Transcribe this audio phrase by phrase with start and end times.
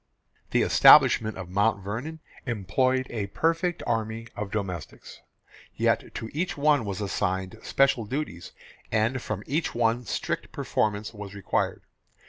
[0.49, 5.21] The establishment of Mount Vernon employed a perfect army of domestics;
[5.75, 8.51] yet to each one was assigned special duties,
[8.91, 11.83] and from each one strict performance was required.